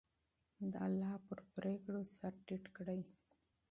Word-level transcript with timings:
د 0.71 0.73
الله 0.87 1.13
په 1.27 1.35
پرېکړو 1.55 2.01
سر 2.15 2.33
ټیټ 2.45 2.63
کړئ. 2.75 3.01